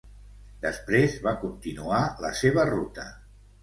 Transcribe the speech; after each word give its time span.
Després 0.63 1.19
va 1.27 1.35
continuar 1.43 2.03
la 2.27 2.35
seva 2.43 2.71
ruta. 2.77 3.11